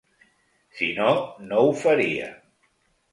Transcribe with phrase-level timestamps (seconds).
[0.79, 1.05] Si no,
[1.51, 2.31] no ho faria.